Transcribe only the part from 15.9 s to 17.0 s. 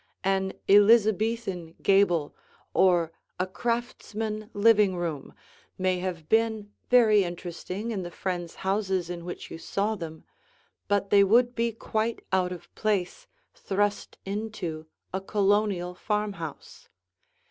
farmhouse.